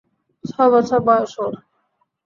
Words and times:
ছয় 0.43 0.69
বছর 0.73 0.99
বয়স 1.07 1.33
ওর! 1.43 1.53